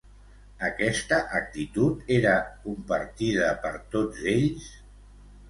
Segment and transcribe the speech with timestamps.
[0.69, 2.33] Aquesta actitud era
[2.65, 4.67] compartida per tots ells?